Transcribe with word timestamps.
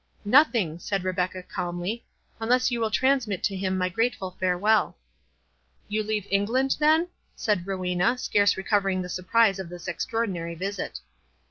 "Nothing," 0.25 0.79
said 0.79 1.03
Rebecca, 1.03 1.43
calmly, 1.43 2.03
"unless 2.39 2.71
you 2.71 2.81
will 2.81 2.89
transmit 2.89 3.43
to 3.43 3.55
him 3.55 3.77
my 3.77 3.87
grateful 3.87 4.35
farewell." 4.39 4.97
"You 5.87 6.01
leave 6.01 6.25
England 6.31 6.77
then?" 6.79 7.09
said 7.35 7.67
Rowena, 7.67 8.17
scarce 8.17 8.57
recovering 8.57 9.03
the 9.03 9.09
surprise 9.09 9.59
of 9.59 9.69
this 9.69 9.87
extraordinary 9.87 10.55
visit. 10.55 11.01